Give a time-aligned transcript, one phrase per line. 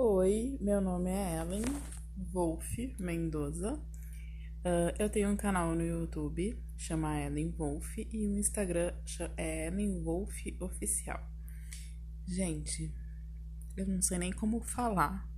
[0.00, 1.64] Oi, meu nome é Ellen
[2.32, 3.74] Wolf Mendoza.
[3.74, 8.94] Uh, eu tenho um canal no YouTube, chama Ellen Wolf, e o Instagram
[9.36, 11.20] é Ellen Wolf Oficial.
[12.24, 12.94] Gente,
[13.76, 15.28] eu não sei nem como falar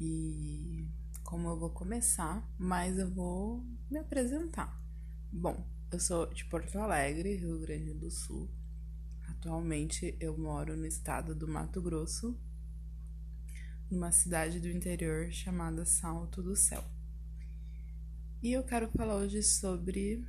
[0.00, 0.88] e
[1.22, 4.82] como eu vou começar, mas eu vou me apresentar.
[5.30, 5.62] Bom,
[5.92, 8.48] eu sou de Porto Alegre, Rio Grande do Sul.
[9.28, 12.34] Atualmente eu moro no estado do Mato Grosso,
[13.94, 16.84] numa cidade do interior chamada Salto do Céu.
[18.42, 20.26] E eu quero falar hoje sobre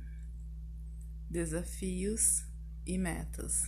[1.28, 2.44] desafios
[2.86, 3.64] e metas.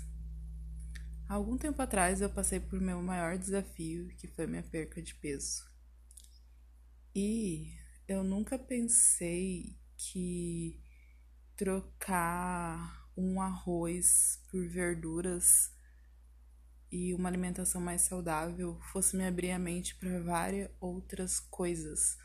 [1.29, 5.15] Há algum tempo atrás eu passei por meu maior desafio, que foi minha perca de
[5.17, 5.69] peso.
[7.15, 7.75] E
[8.07, 10.81] eu nunca pensei que
[11.57, 15.73] trocar um arroz por verduras
[16.91, 22.17] e uma alimentação mais saudável fosse me abrir a mente para várias outras coisas,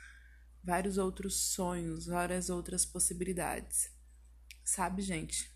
[0.64, 3.92] vários outros sonhos, várias outras possibilidades.
[4.64, 5.52] Sabe, gente?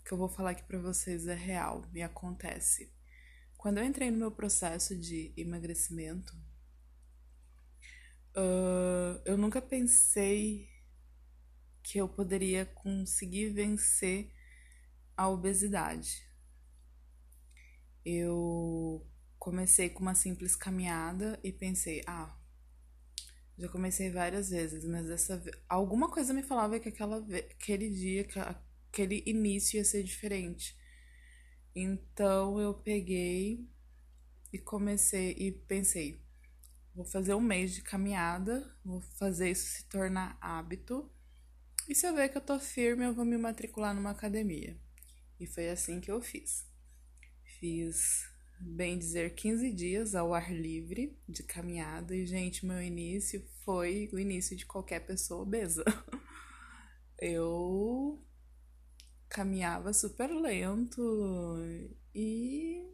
[0.00, 2.92] O que eu vou falar aqui para vocês é real e acontece.
[3.56, 6.34] Quando eu entrei no meu processo de emagrecimento,
[8.36, 10.68] uh, eu nunca pensei
[11.82, 14.32] que eu poderia conseguir vencer
[15.16, 16.27] a obesidade
[18.04, 19.06] eu
[19.38, 22.36] comecei com uma simples caminhada e pensei, ah,
[23.58, 25.56] já comecei várias vezes, mas dessa vez.
[25.68, 28.26] Alguma coisa me falava que aquela, aquele dia,
[28.88, 30.78] aquele início ia ser diferente.
[31.74, 33.68] Então eu peguei
[34.52, 36.22] e comecei e pensei,
[36.94, 41.10] vou fazer um mês de caminhada, vou fazer isso se tornar hábito.
[41.88, 44.76] E se eu ver que eu tô firme, eu vou me matricular numa academia.
[45.40, 46.66] E foi assim que eu fiz.
[47.58, 48.24] Fiz,
[48.60, 54.18] bem dizer, 15 dias ao ar livre de caminhada e, gente, meu início foi o
[54.18, 55.84] início de qualquer pessoa obesa.
[57.20, 58.22] Eu
[59.28, 61.58] caminhava super lento
[62.14, 62.86] e.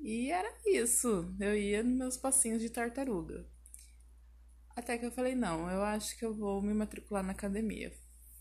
[0.00, 1.32] E era isso.
[1.38, 3.46] Eu ia nos meus passinhos de tartaruga.
[4.74, 7.92] Até que eu falei: não, eu acho que eu vou me matricular na academia.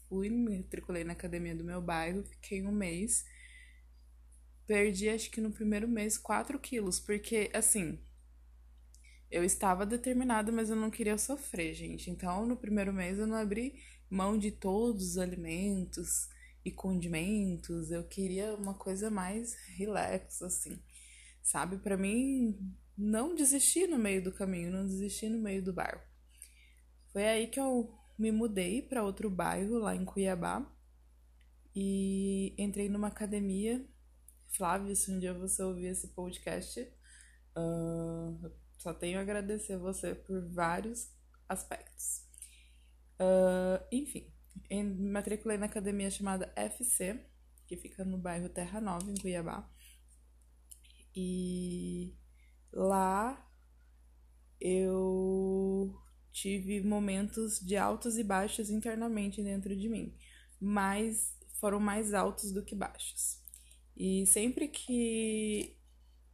[0.09, 3.23] Fui, me matriculei na academia do meu bairro, fiquei um mês
[4.67, 7.99] perdi acho que no primeiro mês 4 quilos, porque assim,
[9.29, 12.09] eu estava determinada, mas eu não queria sofrer, gente.
[12.09, 13.75] Então, no primeiro mês eu não abri
[14.09, 16.27] mão de todos os alimentos
[16.65, 17.91] e condimentos.
[17.91, 20.77] Eu queria uma coisa mais relax, assim,
[21.41, 21.77] sabe?
[21.77, 22.57] Para mim,
[22.97, 26.01] não desistir no meio do caminho, não desistir no meio do bairro.
[27.13, 30.69] Foi aí que eu me mudei para outro bairro lá em Cuiabá
[31.73, 33.85] e entrei numa academia
[34.51, 36.81] Flávio, se um dia você ouvir esse podcast,
[37.57, 41.09] uh, só tenho a agradecer você por vários
[41.47, 42.23] aspectos.
[43.19, 44.31] Uh, enfim,
[44.69, 47.25] me matriculei na academia chamada FC,
[47.67, 49.69] que fica no bairro Terra Nova, em Cuiabá.
[51.15, 52.15] E
[52.73, 53.49] lá
[54.59, 55.95] eu
[56.31, 60.15] tive momentos de altos e baixos internamente dentro de mim,
[60.59, 63.40] mas foram mais altos do que baixos.
[63.95, 65.77] E sempre que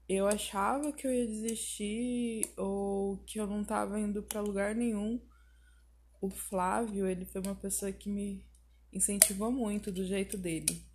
[0.08, 5.22] eu achava que eu ia desistir ou que eu não estava indo para lugar nenhum,
[6.22, 8.46] o Flávio, ele foi uma pessoa que me
[8.92, 10.86] incentivou muito do jeito dele.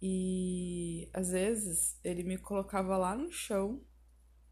[0.00, 3.84] E às vezes ele me colocava lá no chão,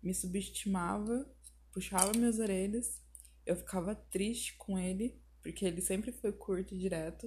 [0.03, 1.29] me subestimava,
[1.73, 3.03] puxava minhas orelhas,
[3.45, 7.27] eu ficava triste com ele, porque ele sempre foi curto e direto,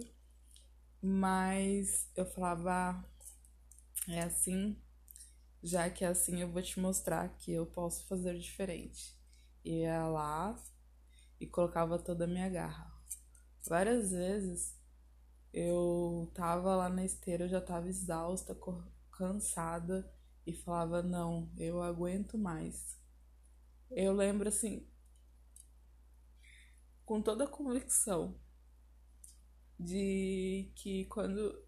[1.01, 3.03] mas eu falava, ah,
[4.07, 4.77] é assim,
[5.61, 9.17] já que é assim eu vou te mostrar que eu posso fazer diferente.
[9.63, 10.55] E ia lá
[11.39, 12.91] e colocava toda a minha garra.
[13.67, 14.77] Várias vezes
[15.53, 18.57] eu tava lá na esteira, eu já tava exausta,
[19.11, 20.09] cansada
[20.45, 22.97] e falava: Não, eu aguento mais.
[23.91, 24.87] Eu lembro assim,
[27.05, 28.39] com toda a convicção,
[29.79, 31.63] de que quando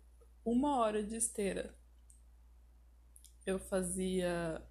[0.46, 1.76] uma hora de esteira
[3.52, 4.66] eu fazia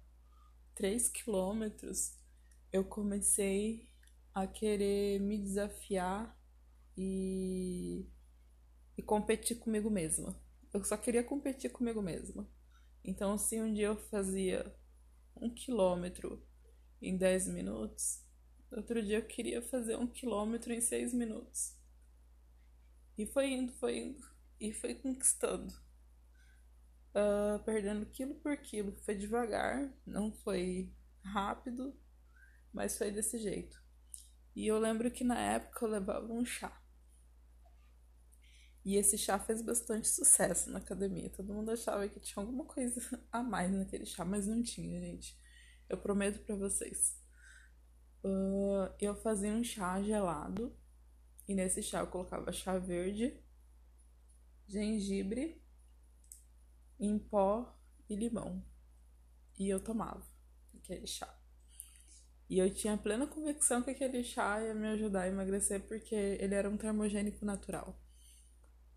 [0.75, 2.17] 3 quilômetros,
[2.71, 3.87] eu comecei
[4.33, 6.37] a querer me desafiar
[6.97, 8.07] e,
[8.97, 10.39] e competir comigo mesma.
[10.73, 12.49] Eu só queria competir comigo mesma.
[13.03, 14.73] Então, se um dia eu fazia
[15.35, 16.41] um quilômetro
[17.01, 18.23] em 10 minutos,
[18.71, 21.75] outro dia eu queria fazer um quilômetro em 6 minutos.
[23.17, 24.25] E foi indo, foi indo,
[24.59, 25.90] e foi conquistando
[27.15, 28.95] uh, perdendo quilo por quilo.
[29.03, 30.91] Foi devagar, não foi
[31.23, 31.95] rápido,
[32.73, 33.81] mas foi desse jeito.
[34.55, 36.77] E eu lembro que na época eu levava um chá.
[38.83, 41.29] E esse chá fez bastante sucesso na academia.
[41.29, 42.99] Todo mundo achava que tinha alguma coisa
[43.31, 45.39] a mais naquele chá, mas não tinha, gente.
[45.87, 47.19] Eu prometo para vocês.
[48.23, 50.75] Uh, eu fazia um chá gelado.
[51.47, 53.37] E nesse chá eu colocava chá verde,
[54.67, 55.60] gengibre,
[57.01, 57.75] em pó
[58.07, 58.63] e limão.
[59.57, 60.23] E eu tomava
[60.77, 61.37] aquele chá.
[62.49, 66.53] E eu tinha plena convicção que aquele chá ia me ajudar a emagrecer porque ele
[66.53, 67.99] era um termogênico natural.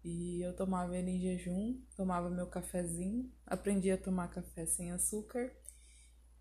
[0.04, 5.50] E eu tomava ele em jejum, tomava meu cafezinho, aprendi a tomar café sem açúcar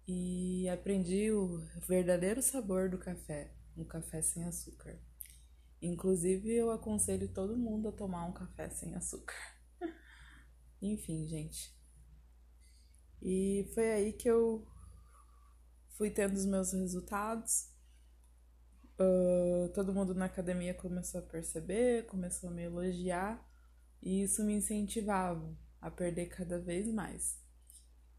[0.05, 4.99] e aprendi o verdadeiro sabor do café, um café sem açúcar.
[5.81, 9.35] Inclusive, eu aconselho todo mundo a tomar um café sem açúcar.
[10.83, 11.73] Enfim, gente.
[13.21, 14.67] E foi aí que eu
[15.91, 17.69] fui tendo os meus resultados.
[18.99, 23.41] Uh, todo mundo na academia começou a perceber, começou a me elogiar,
[24.01, 27.41] e isso me incentivava a perder cada vez mais.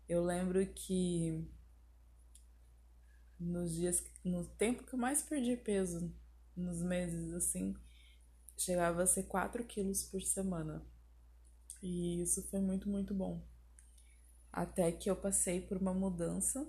[0.08, 1.46] Eu lembro que
[3.38, 6.11] nos dias, no tempo que eu mais perdi peso,
[6.56, 7.76] nos meses assim,
[8.56, 10.82] chegava a ser 4 quilos por semana.
[11.85, 13.47] E isso foi muito, muito bom.
[14.53, 16.67] Até que eu passei por uma mudança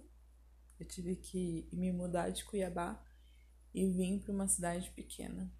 [0.80, 3.02] eu tive que me mudar de Cuiabá
[3.74, 5.52] e vim para uma cidade pequena.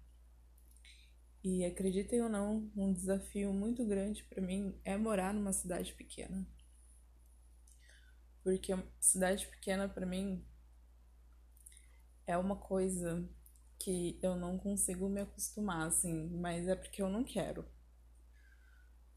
[1.42, 6.46] E acreditem ou não, um desafio muito grande para mim é morar numa cidade pequena.
[8.42, 10.44] Porque cidade pequena para mim
[12.26, 13.26] é uma coisa
[13.78, 17.64] que eu não consigo me acostumar, assim, mas é porque eu não quero.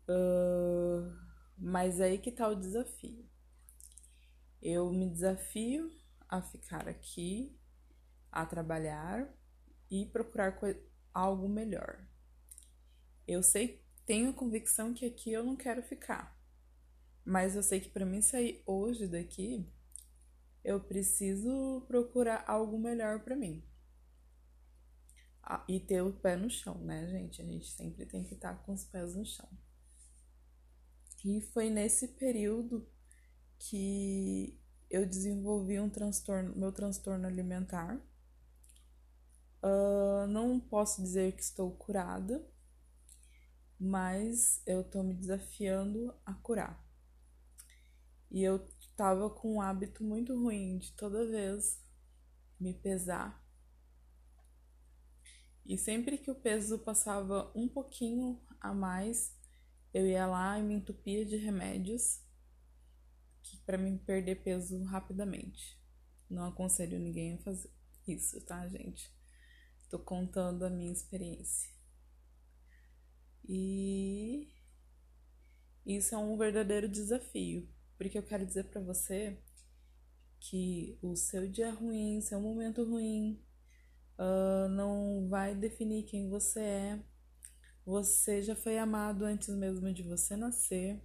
[0.09, 1.15] Uh,
[1.55, 3.29] mas aí que tá o desafio.
[4.59, 5.91] Eu me desafio
[6.27, 7.55] a ficar aqui,
[8.31, 9.31] a trabalhar
[9.89, 10.59] e procurar
[11.13, 12.03] algo melhor.
[13.27, 16.35] Eu sei, tenho a convicção que aqui eu não quero ficar,
[17.23, 19.71] mas eu sei que para mim sair hoje daqui,
[20.63, 23.63] eu preciso procurar algo melhor para mim.
[25.43, 27.41] Ah, e ter o pé no chão, né, gente?
[27.41, 29.49] A gente sempre tem que estar com os pés no chão.
[31.23, 32.87] E foi nesse período
[33.57, 34.57] que
[34.89, 38.01] eu desenvolvi um transtorno, meu transtorno alimentar.
[39.61, 42.47] Uh, não posso dizer que estou curada,
[43.79, 46.81] mas eu estou me desafiando a curar.
[48.31, 51.83] E eu estava com um hábito muito ruim de toda vez
[52.59, 53.43] me pesar.
[55.65, 59.35] E sempre que o peso passava um pouquinho a mais,
[59.93, 62.21] eu ia lá e me entupia de remédios
[63.65, 65.79] para mim perder peso rapidamente.
[66.29, 67.71] Não aconselho ninguém a fazer
[68.07, 69.11] isso, tá, gente?
[69.89, 71.71] Tô contando a minha experiência.
[73.47, 74.47] E
[75.85, 79.39] isso é um verdadeiro desafio, porque eu quero dizer para você
[80.39, 83.43] que o seu dia ruim, seu momento ruim,
[84.17, 87.03] uh, não vai definir quem você é.
[87.89, 91.01] Você já foi amado antes mesmo de você nascer.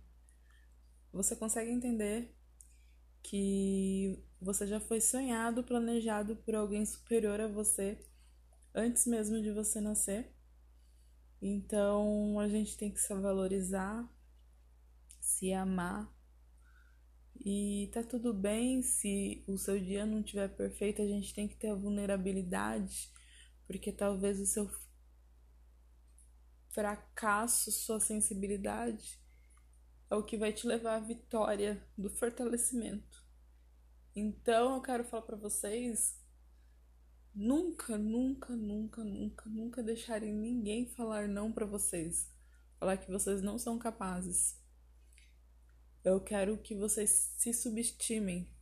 [1.11, 2.37] Você consegue entender
[3.23, 7.99] que você já foi sonhado, planejado por alguém superior a você
[8.75, 10.31] antes mesmo de você nascer.
[11.41, 14.07] Então a gente tem que se valorizar,
[15.23, 16.15] se amar.
[17.43, 21.57] E tá tudo bem se o seu dia não estiver perfeito, a gente tem que
[21.57, 23.11] ter a vulnerabilidade,
[23.67, 24.69] porque talvez o seu
[26.75, 29.17] fracasso, sua sensibilidade
[30.11, 33.25] é o que vai te levar à vitória do fortalecimento.
[34.15, 36.21] Então eu quero falar para vocês
[37.33, 42.29] nunca, nunca, nunca, nunca, nunca deixarem ninguém falar não para vocês,
[42.79, 44.61] falar que vocês não são capazes.
[46.03, 48.53] Eu quero que vocês se subestimem,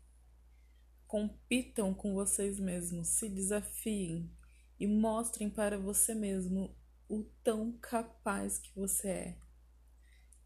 [1.06, 4.30] compitam com vocês mesmos, se desafiem
[4.78, 6.76] e mostrem para você mesmo
[7.12, 9.38] o tão capaz que você é.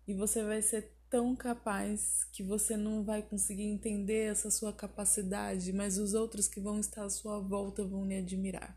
[0.05, 5.73] E você vai ser tão capaz que você não vai conseguir entender essa sua capacidade,
[5.73, 8.77] mas os outros que vão estar à sua volta vão lhe admirar.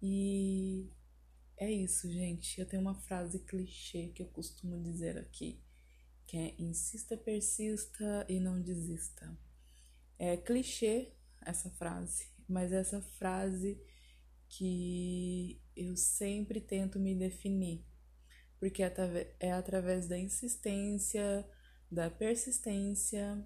[0.00, 0.90] E
[1.58, 2.58] é isso, gente.
[2.58, 5.62] Eu tenho uma frase clichê que eu costumo dizer aqui,
[6.26, 9.38] que é insista, persista e não desista.
[10.18, 11.12] É clichê
[11.42, 13.78] essa frase, mas essa frase
[14.48, 17.84] que eu sempre tento me definir
[18.62, 18.80] porque
[19.40, 21.44] é através da insistência,
[21.90, 23.44] da persistência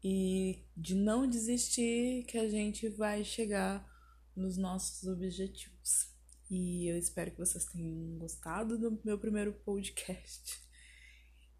[0.00, 3.84] e de não desistir que a gente vai chegar
[4.36, 6.14] nos nossos objetivos.
[6.48, 10.60] E eu espero que vocês tenham gostado do meu primeiro podcast.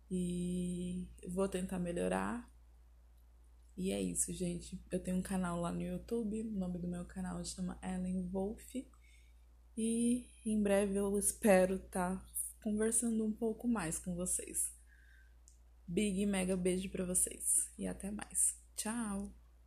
[0.08, 2.48] E vou tentar melhorar.
[3.76, 4.80] E é isso, gente.
[4.90, 6.42] Eu tenho um canal lá no YouTube.
[6.42, 8.74] O nome do meu canal chama Ellen Wolf.
[9.76, 14.72] E em breve eu espero estar tá conversando um pouco mais com vocês.
[15.86, 18.56] Big mega beijo para vocês e até mais.
[18.76, 19.41] Tchau.